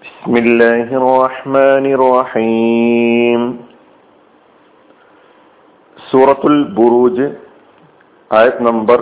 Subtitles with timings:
[0.00, 3.40] بسم الله الرحمن الرحيم
[5.96, 7.26] സൂറത്തുൽ ബുറൂജ്
[8.30, 8.98] ആയത് നമ്പർ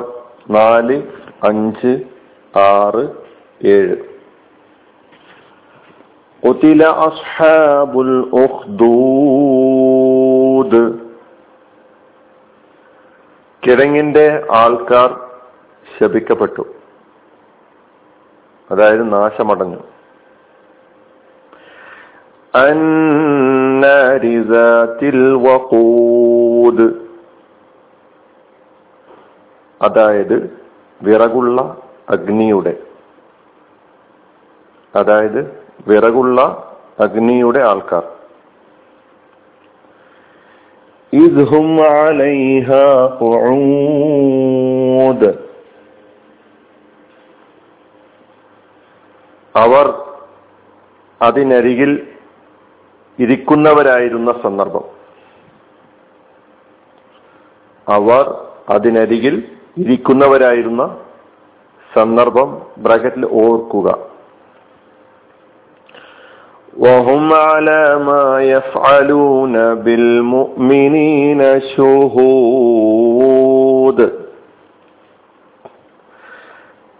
[0.51, 0.97] നാല്
[1.43, 1.93] അഞ്ച്
[2.55, 3.05] ആറ്
[3.71, 3.97] ഏഴ്
[6.43, 9.53] قتل أصحاب الأخدود
[13.63, 14.25] കിഴങ്ങിന്റെ
[14.59, 15.11] ആൾക്കാർ
[15.87, 16.65] ശപിക്കപ്പെട്ടു
[18.71, 19.81] അതായത് നാശമടഞ്ഞു
[29.82, 30.62] അതായത്
[31.02, 31.78] വിറകുള്ള
[32.10, 32.78] അഗ്നിയുടെ.
[34.96, 36.42] അതായത് വിറകുള്ള
[37.00, 38.04] അഗ്നിയുടെ ആൾക്കാർ.
[49.56, 49.94] അവർ
[51.22, 52.09] അതിനരികിൽ
[53.19, 54.85] ഇരിക്കുന്നവരായിരുന്ന സന്ദർഭം
[57.87, 58.25] അവർ
[58.69, 59.35] അതിനരികിൽ
[59.77, 60.83] ഇരിക്കുന്നവരായിരുന്ന
[61.91, 62.49] സന്ദർഭം
[62.85, 63.89] ബ്രാക്കറ്റിൽ ഓർക്കുക
[66.77, 71.41] وهم على ما يفعلون بالمؤمنين
[72.75, 73.99] شهود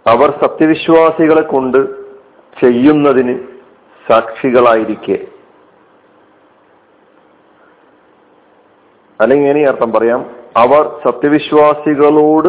[0.05, 1.79] അവർ സത്യവിശ്വാസികളെ കൊണ്ട്
[2.57, 3.35] ചെയ്യുന്നതിന്
[4.05, 5.17] സാക്ഷികളായിരിക്കെ
[9.20, 12.48] അല്ലെങ്കിൽ ഇനി അർത്ഥം പറയാം അവർ സത്യവിശ്വാസികളോട്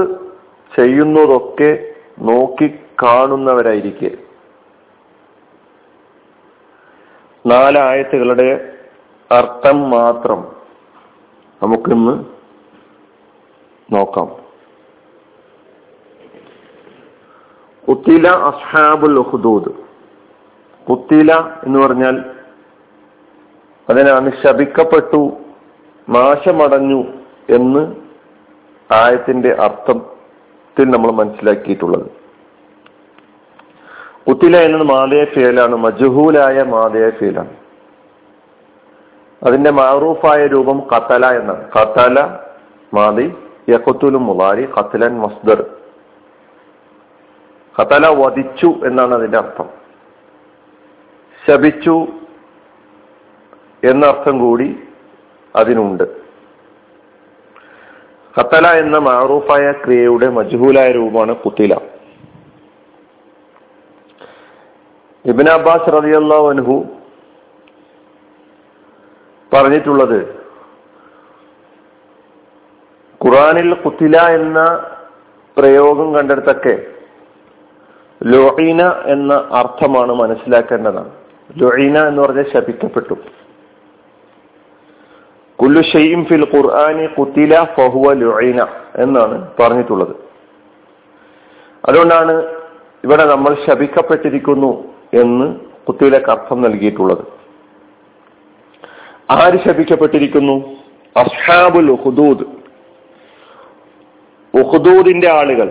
[0.75, 4.11] ചെയ്യുന്നതൊക്കെ നോക്കി കാണുന്നവരായിരിക്കെ.
[7.47, 8.73] നാലായത്തുകളുടെ
[9.31, 10.55] അർത്ഥം മാത്രം
[11.63, 12.25] നമുക്കിന്ന്
[13.93, 14.41] നോക്കാം.
[17.89, 19.71] കുത്തില അസ്ഹാബുൽ ഹുദൂദ്.
[20.89, 21.33] കുത്തില
[21.63, 22.23] എന്ന് പറഞ്ഞാൽ
[23.89, 25.40] അതിനാണ് ശപിക്കപ്പെട്ടു
[26.11, 27.03] നാശമടഞ്ഞു
[27.49, 27.95] എന്ന്
[28.93, 32.11] ആയത്തിന്റെ അർത്ഥത്തിൽ നമ്മൾ മനസ്സിലാക്കിയിട്ടുള്ളത്.
[34.27, 37.57] കുത്തില എന്നത് മാതയ ഫേലാണ് മജഹൂലായ മാതയ ഫേലാണ്.
[39.43, 41.71] അതിന്റെ മാറൂഫായ രൂപം കത്തല എന്നാണ്.
[41.71, 42.37] കത്തല
[42.93, 43.33] മാതി
[43.69, 45.65] യഖത്തുലും മുലാരി കത്തലൻ മസ്ദർ.
[47.81, 49.69] കത്തല വധിച്ചു എന്നാണ് അതിന്റെ അർത്ഥം.
[51.47, 52.07] ശപിച്ചു
[53.83, 54.79] എന്നർത്ഥം കൂടി
[55.55, 56.03] അതിനുണ്ട്.
[58.39, 61.73] കത്തല എന്ന മാറൂഫായ ക്രിയയുടെ മജ്ഹൂലായ രൂപമാണ് കുത്തില.
[65.25, 66.85] ഇബിൻ അബ്ബാസ് റതിയല്ലാ അൻഹു
[69.53, 70.41] പറഞ്ഞിട്ടുള്ളത്
[73.25, 74.89] ഖുറാനിൽ കുത്തില എന്ന
[75.57, 76.85] പ്രയോഗം കണ്ടെടുത്തൊക്കെ
[78.23, 81.11] ലൊഹീന എന്ന അർത്ഥമാണ് മനസ്സിലാക്കേണ്ടതാണ്.
[81.57, 83.13] ലൊഹീന എന്ന് പറഞ്ഞാൽ ശപിക്കപ്പെട്ടു.
[85.61, 90.15] കുല്ലു ഷെയ്യും ഫിൽ ഖുർആാനി കുത്തില ഫഹുവ ലുഈന എന്നാണ് പറഞ്ഞിട്ടുള്ളത്.
[91.89, 92.43] അതുകൊണ്ടാണ്
[93.03, 94.83] ഇവിടെ നമ്മൾ ശപിക്കപ്പെട്ടിരിക്കുന്നു
[95.13, 95.55] എന്ന്
[95.87, 97.23] കുത്തിലക്ക് അർത്ഥം നൽകിയിട്ടുള്ളത്.
[99.31, 100.75] ആര് ശപിക്കപ്പെട്ടിരിക്കുന്നു?
[101.17, 102.43] അസ്ഹാബുൽ ഹുദൂദ്
[104.53, 105.69] ഉഹുദൂദിന്റെ ആളുകൾ.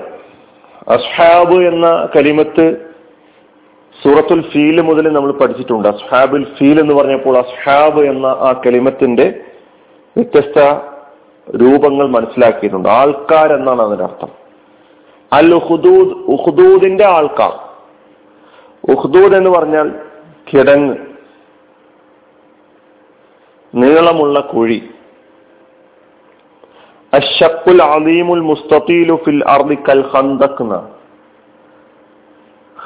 [0.89, 2.91] അസ്ഹാബ് എന്ന കലിമത്ത്
[4.03, 5.89] സൂറത്തുൽ ഫീൽ മുതൽ നമ്മൾ പഠിച്ചിട്ടുണ്ട്.
[5.89, 9.41] അസ്ഹാബുൽ ഫീൽ എന്ന് പറഞ്ഞപ്പോൾ അസ്ഹാബ് എന്ന ആ കലിമത്തിന്റെ
[10.17, 10.59] വ്യത്യസ്ത
[11.57, 12.89] രൂപങ്ങൾ മനസ്സിലാക്കിയിട്ടുണ്ട്.
[12.89, 14.29] ആൾക്കാർ എന്നാണ് അതിന്റെ അർത്ഥം.
[15.33, 17.61] അൽ ഉഹുദൂദ് ഉഹുദൂദിന്റെ ആൾക്കാർ.
[18.91, 19.91] ഉഹ്ദൂദ് എന്ന് പറഞ്ഞാൽ
[20.55, 20.97] കിടങ്ങ്
[23.75, 24.91] നീളമുള്ള കുഴി.
[27.13, 31.01] അഷക്കുൽ അലീമുൽ മുസ്തീലു ഫിൽ അർദി കൽ ഹന്തക്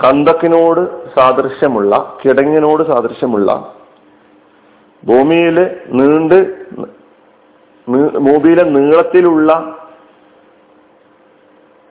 [0.03, 3.75] ഹന്തക്കിനോട് സാദൃശ്യമുള്ള കിടങ്ങിനോട് സാദൃശ്യമുള്ള
[5.07, 6.67] ഭൂമിയിൽ നീണ്ട്
[7.89, 9.51] ഭൂമിയിലെ നീളത്തിലുള്ള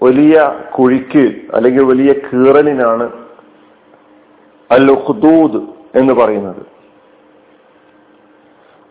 [0.04, 3.12] വലിയ കുഴിക്ക് അല്ലെങ്കിൽ വലിയ കീറലിനാണ്
[4.72, 5.60] അൽ ഹുദൂദ്
[5.98, 6.62] എന്ന് പറയുന്നത്.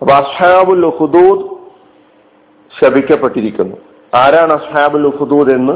[0.03, 1.45] അപ്പൊ അസ്ഹാബുൽ ഹുദൂദ്
[2.81, 3.77] ശപിക്കപ്പെട്ടിരിക്കുന്നു.
[4.15, 5.73] ആരാണ് അസ്ഹാബുൽ ഹുദൂദ് എന്ന്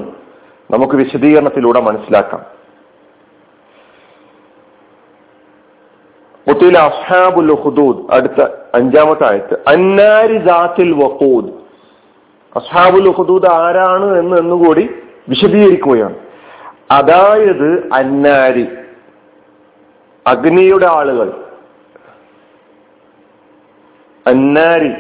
[0.71, 2.45] നമുക്ക് വിശദീകരണത്തിലൂടെ മനസ്സിലാക്കാം.
[6.49, 11.51] മുത്തിലെ അസ്ഹാബുൽ ഹുദൂദ് അടുത്ത അഞ്ചാമത്തെ ആയത്ത് അന്നാരി ദാത്തിൽ വഖൂദ്.
[12.57, 14.89] അസ്ഹാബുൽ ഹുദൂദ് ആരാണ് എന്ന് എന്നുകൂടി
[15.29, 16.15] വിശദീകരിക്കുകയാണ്.
[16.91, 18.67] അതായത് അന്നാരി
[20.27, 21.45] അഗ്നിയുടെ ആളുകൾ.
[24.27, 24.93] അന്നാരി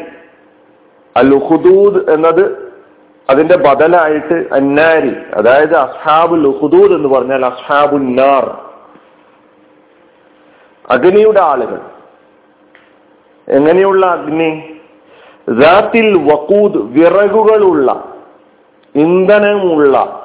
[1.17, 2.73] അൽ ഹുദൂദ് എന്നത്
[3.31, 8.66] അതിന്റെ ബദലായിട്ട് അന്നാരി അതായത് അസ്ഹാബുൽ ഹുദൂദ് എന്ന് പറഞ്ഞാൽ അസ്ഹാബുൽ നാർ.
[10.91, 11.81] അഗ്നിയുടെ ആളുകൾ.
[13.49, 14.81] എങ്ങനെയുള്ള അഗ്നി?
[15.49, 18.15] റാത്തിൽ വക്കൂദ് വിറകുകളുള്ള
[18.95, 20.23] ഇന്ധനമുള്ള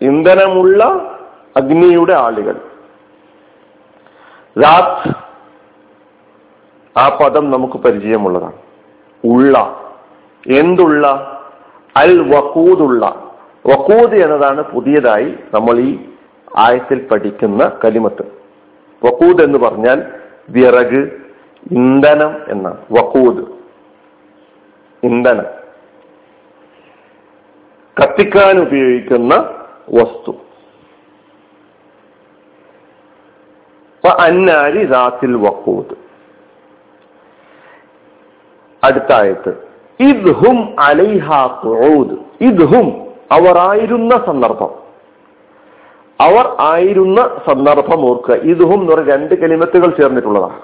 [0.00, 0.84] ഇന്ധനമുള്ള
[1.56, 2.56] അഗ്നിയുടെ ആളുകൾ.
[4.62, 5.14] റാത്ത്
[6.98, 8.52] ആ പദം നമുക്ക് പരിചയമുള്ളതാണ്.
[9.24, 9.80] ഉള്ള
[10.46, 11.28] എന്തുള്ള?
[11.96, 13.32] അൽ വക്കൂദുള്ള
[13.66, 15.98] വക്കൂദ് എന്നതാണ് പുതിയതായി നമ്മൾ ഈ
[16.56, 18.31] ആയത്തിൽ പഠിക്കുന്ന കലിമത്ത്.
[19.04, 20.12] വക്കൂദ് എന്ന് പറഞ്ഞാൽ
[20.50, 21.12] വിറക്
[21.70, 22.76] ഇന്ധനം എന്നാണ്.
[22.92, 23.44] വക്കൂദ്
[25.06, 25.62] ഇന്ധനം.
[28.02, 29.34] കത്തിക്കാൻ ഉപയോഗിക്കുന്ന
[29.94, 30.32] വസ്തു.
[34.08, 35.94] അന്നാരി റാത്തിൽ വക്കൂദ്
[38.84, 39.68] അടുത്ത ആയത്ത്
[40.00, 41.32] ഇദ്ഹും അലൈഹ
[42.40, 44.81] ഇദ്ഹും അവർ ആയിരുന്ന സന്ദർഭം.
[46.22, 48.34] അവർ ആയിരുന്ന സന്ദർഭം ഓർക്കുക.
[48.34, 50.60] ഇതുഹും എന്ന് പറഞ്ഞ രണ്ട് കലിമത്തുകൾ ചേർന്നിട്ടുള്ളതാണ്.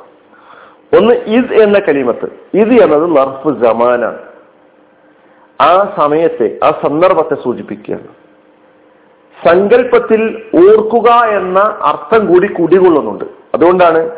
[0.99, 2.57] ഒന്ന് ഇത് എന്ന കലിമത്ത്.
[2.57, 4.19] ഇത് എന്നത് നർഫ് ജമാനാണ്.
[5.61, 8.09] ആ സമയത്തെ ആ സന്ദർഭത്തെ സൂചിപ്പിക്കുകയാണ്.
[9.49, 13.25] സങ്കല്പത്തിൽ ഓർക്കുക എന്ന അർത്ഥം കൂടി കുടികൊള്ളുന്നുണ്ട്.
[13.55, 14.11] അതുകൊണ്ടാണ്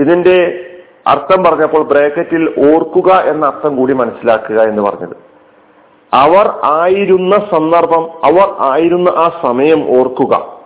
[0.00, 0.66] ഇതിന്റെ
[1.06, 5.29] അർത്ഥം പറഞ്ഞപ്പോൾ ബ്രാക്കറ്റിൽ ഓർക്കുക എന്ന അർത്ഥം കൂടി മനസ്സിലാക്കുക എന്ന് പറഞ്ഞത്.
[6.14, 10.60] അവർ ആയിരുന്ന സന്ദർഭം അവർ ആയിരുന്ന ആ സമയം ഓർക്കുക.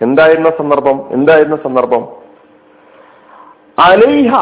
[0.00, 1.08] എന്തായിരുന്ന സന്ദർഭം?
[1.10, 2.08] എന്തായിരുന്ന സന്ദർഭം?
[3.78, 4.34] അലൈഹ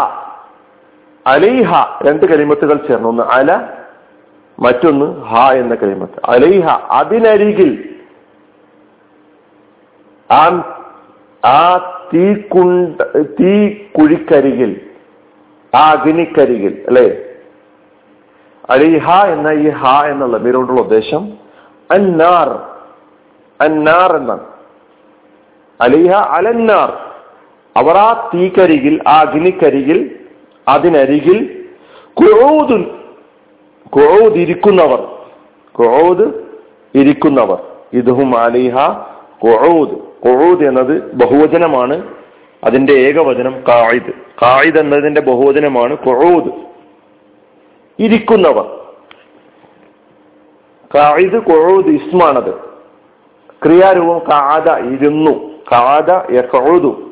[1.26, 3.09] അലൈഹ രണ്ട് കരിമത്തുകൾ ചേർന്ന്.
[3.09, 3.69] ഒന്ന് അല
[4.59, 7.99] മറ്റൊന്ന് ഹ എന്ന കരിമത്ത് അലൈഹ അതിനരികിൽ
[10.31, 10.44] ആ
[11.47, 11.76] ആ
[12.14, 13.00] തീ കുണ്ട
[13.41, 14.81] തീ കുഴിക്കരികിൽ
[15.76, 17.31] ആ അഗ്നിക്കരികിൽ അല്ലെ?
[18.70, 21.32] അലിഹ എന്ന ഈ ഹ എന്നുള്ള മീരോടുള്ള ഉദ്ദേശം
[21.91, 22.49] അന്നാർ.
[23.61, 24.41] അന്നാർ എന്നാണ്.
[25.81, 26.99] അലിഹ അലന്നാർ.
[27.76, 30.19] അവർ ആ തീക്കരികിൽ ആ അഗ്നിക്കരികിൽ
[30.69, 31.64] അതിനരികിൽ
[32.14, 32.82] കുഴൂതുൻ
[33.97, 35.00] കുഴൂത് ഇരിക്കുന്നവർ.
[35.73, 36.59] കുഴൂത്
[36.94, 37.59] ഇരിക്കുന്നവർ.
[37.93, 38.75] ഇതുഹും അലിഹ
[39.44, 42.03] കുഴൂത് കുഴൂത് എന്നത് ബഹുവചനമാണ്.
[42.64, 44.12] അതിന്റെ ഏകവചനം കായിദ്
[44.43, 46.71] കായിദ് എന്നതിന്റെ ബഹുവചനമാണ് കുഴൂത്
[47.98, 48.82] ഇരിക്കുന്നവർ.
[50.94, 52.54] കായിദ് കൊഴുത് ഇസ്മാണത്.
[53.62, 55.50] ക്രിയാരൂപം കാത ഇരുന്നു.
[55.72, 57.10] കാത എഴുതു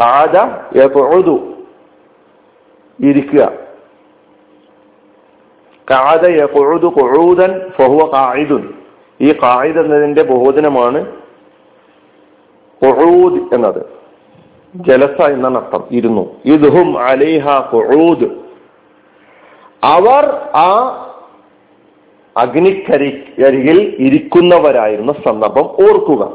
[0.00, 0.36] കാത
[0.78, 1.52] എഴുതു
[3.00, 3.52] ഇരിക്കുക.
[5.90, 8.74] കാത എഴുതു കൊഴുതൻ ഫഹുവ കായിദുൻ
[9.20, 11.12] ഈ കായിദ് എന്നതിന്റെ ബഹുവചനമാണ്
[12.82, 13.86] കൊഴൂദ് എന്നത്.
[14.74, 15.84] ജലസ എന്നാണ് അർത്ഥം.
[15.90, 16.36] ഇരുന്നു.
[16.44, 18.49] ഇദ്ഹും അലൈഹ ഖുഊദ്.
[19.84, 20.24] അവർ
[20.54, 20.96] ആ
[22.36, 26.32] അഗ്നിക്കരികരികിൽ ഇരിക്കുന്നവരായിരുന്ന സന്ദർഭം ഓർക്കുക.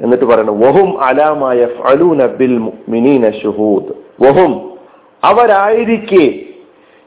[0.00, 1.66] എന്നിട്ട് പറയണം വഹും അലാമായ
[2.26, 3.92] ബിൽ മുഅ്മിനീന ഷുഹൂദ്
[4.24, 4.70] വഹും
[5.24, 6.26] അവരായിരിക്കെ.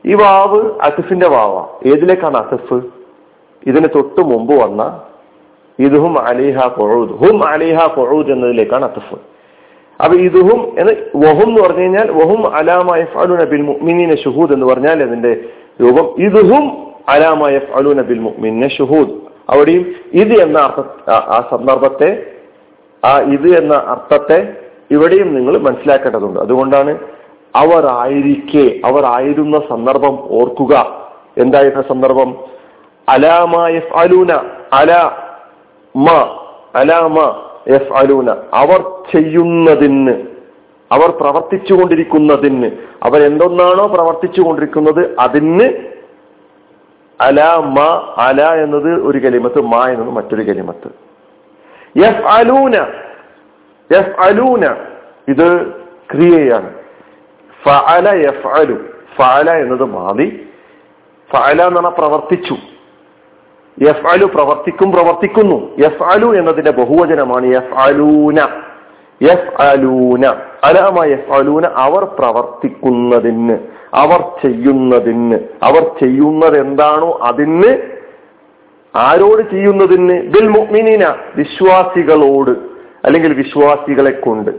[0.05, 1.65] ഈ വാവ് അസഫിന്റെ വാവ.
[1.85, 2.81] ഏതിലേക്കാണ് അസഫ്?
[3.67, 5.01] ഇതിന് തൊട്ട് മുമ്പ് വന്ന
[5.79, 9.19] ഇതുഹും അലിഹ കൊഴൂദ് ഹും അലിഹ കൊഴൂദ് എന്നതിലേക്കാണ് അസിഫ്.
[9.99, 10.93] അപ്പൊ ഇതുഹും എന്ന്
[11.25, 15.31] വഹും എന്ന് പറഞ്ഞു കഴിഞ്ഞാൽ വഹും അലാമായ ഫലൂന ബിൽ മുഅ്മിനീന ഷുഹൂദ് എന്ന് പറഞ്ഞാൽ അതിന്റെ
[15.81, 16.05] രൂപം.
[16.27, 16.65] ഇതുഹും
[17.09, 19.11] അലാമായ ഫലൂന ബിൽ മുഅ്മിനീന ഷുഹൂദ്.
[19.49, 20.79] അവിടെയും ഇത് എന്ന അർത്ഥ
[21.11, 22.09] ആ സന്ദർഭത്തെ
[23.03, 24.39] ആ ഇത് എന്ന അർത്ഥത്തെ
[24.91, 26.39] ഇവിടെയും നിങ്ങൾ മനസ്സിലാക്കേണ്ടതുണ്ട്.
[26.39, 26.91] അതുകൊണ്ടാണ്
[27.55, 30.73] അവർ ആയിരിക്കെ അവർ ആയിരുന്ന സന്ദർഭം ഓർക്കുക.
[31.37, 32.29] എന്തായിരുന്ന സന്ദർഭം?
[33.07, 34.31] അലാമ എഫ് അലൂന
[34.73, 34.91] അല
[35.95, 36.07] മ
[36.75, 37.17] അലാമ
[37.69, 38.79] എഫ് അലൂന അവർ
[39.11, 40.15] ചെയ്യുന്നതിന്
[40.91, 42.69] അവർ പ്രവർത്തിച്ചു കൊണ്ടിരിക്കുന്നതിന്
[43.03, 45.67] അവർ എന്തൊന്നാണോ പ്രവർത്തിച്ചു കൊണ്ടിരിക്കുന്നത് അതിന്
[47.19, 47.39] അല
[47.75, 47.79] മ
[48.17, 50.89] അല എന്നത് ഒരു കലിമത്ത് മ എന്നത് മറ്റൊരു കലിമത്ത്.
[51.99, 52.75] എഫ് അലൂന
[53.89, 54.63] എഫ് അലൂന
[55.27, 55.47] ഇത്
[56.11, 56.69] ക്രിയയാണ്.
[57.63, 58.77] ഫഅല യഫ്അലു
[59.17, 60.27] ഫഅല എന്നത് മാതി.
[61.29, 62.55] ഫഅല എന്ന് പറഞ്ഞാൽ പ്രവർത്തിച്ചു.
[63.79, 65.57] യഫ്അലു പ്രവർത്തിക്കും പ്രവർത്തിക്കുന്നു.
[65.77, 68.39] യഫ്അലു എന്നതിന്റെ ബഹുവചനമാണ് യഫ്അലൂന.
[69.21, 70.25] യഫ്അലൂന.
[70.63, 73.57] അലാമ യഫ്അലൂന അവർ പ്രവർത്തിക്കുന്നതിന്
[73.93, 75.37] അവർ ചെയ്യുന്നതിന്.
[75.63, 77.71] അവർ ചെയ്യുന്നത് എന്താണോ അതിന്
[78.95, 80.17] ആരോട് ചെയ്യുന്നതിന്?
[80.23, 81.03] ബിൽ മുഅ്മിനീന
[81.35, 82.53] വിശ്വാസികളോട്
[83.05, 84.51] അല്ലെങ്കിൽ വിശ്വാസികളെ കൊണ്ട്.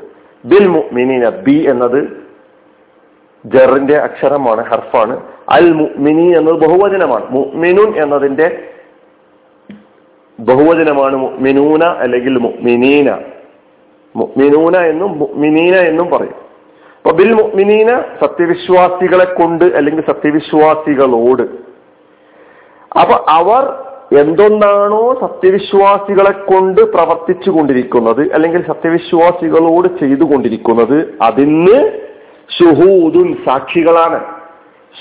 [0.45, 2.00] ബിൽ മുഅ്മിനീന ബി എന്നത്
[3.45, 5.15] ജറിന്റെ അക്ഷരമാണ് ഹർഫാണ്.
[5.49, 7.25] അൽ മുഅ്മിനി എന്നത് ബഹുവചനമാണ്.
[7.31, 8.70] മുഅ്മിനുൻ എന്നതിന്റെ
[10.49, 13.11] ബഹുവചനമാണ് മിനൂന അല്ലെങ്കിൽ മിനീന
[14.37, 16.39] മിനൂന എന്നും മിനീന എന്നും പറയും.
[16.97, 17.91] അപ്പൊ ബിൽ മിനീന
[18.23, 21.43] സത്യവിശ്വാസികളെ കൊണ്ട് അല്ലെങ്കിൽ സത്യവിശ്വാസികളോട്.
[23.01, 23.63] അപ്പൊ അവർ
[24.21, 31.79] എന്തൊന്നാണോ സത്യവിശ്വാസികളെ കൊണ്ട് പ്രവർത്തിച്ചു കൊണ്ടിരിക്കുന്നത് അല്ലെങ്കിൽ സത്യവിശ്വാസികളോട് ചെയ്തുകൊണ്ടിരിക്കുന്നത് അതിന്
[32.59, 34.21] ഷുഹൂദുൻ സാക്ഷികളാണ്.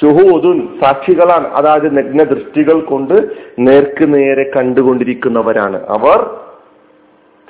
[0.02, 1.48] ഷുഹൂദുൻ സാക്ഷികളാണ്.
[1.48, 3.30] അതായത് നഗ്ന ദൃഷ്ടികൾ കൊണ്ട്
[3.60, 5.84] നേർക്ക് നേരെ കണ്ടുകൊണ്ടിരിക്കുന്നവരാണ്.
[5.88, 6.40] അവർ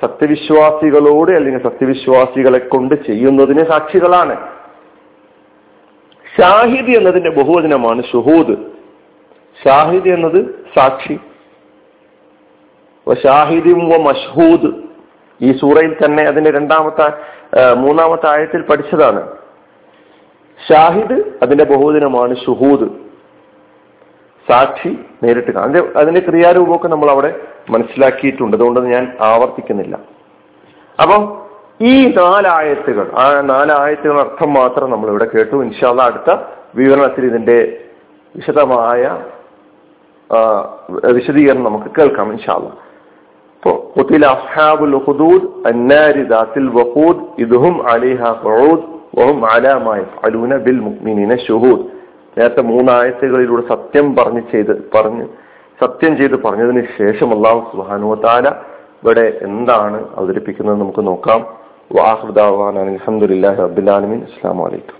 [0.02, 4.36] സത്യവിശ്വാസികളോട് അല്ലെങ്കിൽ സത്യവിശ്വാസികളെ കൊണ്ട് ചെയ്യുന്നതിന് സാക്ഷികളാണ്.
[6.38, 8.56] ഷാഹിദ് എന്നതിന്റെ ബഹുവചനമാണ് ഷുഹൂദ്
[9.64, 11.18] ഷാഹിദ് എന്നത് സാക്ഷി.
[13.24, 14.74] ഷാഹിദും മഷ്ഹൂദ്.
[15.42, 17.12] ഈ സൂറയിൽ തന്നെ അതിന്റെ രണ്ടാമത്തെ
[17.74, 19.39] മൂന്നാമത്തെ ആയത്തിൽ പഠിച്ചതാണ്.
[20.59, 22.87] ഷാഹിദ് അതിന്റെ ബഹുദിനമാണ് ഷുഹൂദ്
[24.47, 24.91] സാക്ഷി
[25.23, 27.31] നേരിട്ട് അതിന്റെ അതിന്റെ ക്രിയാരൂപമൊക്കെ നമ്മൾ അവിടെ
[27.69, 29.95] മനസ്സിലാക്കിയിട്ടുണ്ട് അതുകൊണ്ട് ഞാൻ ആവർത്തിക്കുന്നില്ല
[30.99, 31.21] അപ്പം
[31.85, 36.31] ഈ നാലായത്തുകൾ ആ നാലായത്തുകൾ അർത്ഥം മാത്രം നമ്മൾ ഇവിടെ കേട്ടു ഇൻഷാല്ല അടുത്ത
[36.75, 37.57] വിവരണത്തിൽ ഇതിന്റെ
[38.35, 39.01] വിശദമായ
[41.15, 42.69] വിശദീകരണം നമുക്ക് കേൾക്കാം ഇൻഷാല്ല
[43.97, 48.79] قتل أصحاب الأخدود النار ذات الوقود إذ هم عليها قعود
[49.18, 49.46] വഹും
[50.24, 51.84] അലൂന ബിൽ മുക്മിനിനെ ഷുഹൂദ്.
[52.38, 55.26] നേരത്തെ മൂന്നായത്തുകളിലൂടെ സത്യം പറഞ്ഞ് ചെയ്ത് പറഞ്ഞ്
[55.80, 58.48] സത്യം ചെയ്ത് പറഞ്ഞതിന് ശേഷം അള്ളാഹു സുബാനുവത്താല
[59.02, 61.40] ഇവിടെ എന്താണ് അവതരിപ്പിക്കുന്നത് നമുക്ക് നോക്കാം.
[61.92, 64.99] വാഹുദാൻ അലഹമുല്ലാ റബുലാലമീൻ അസ്സാം വലൈക്കും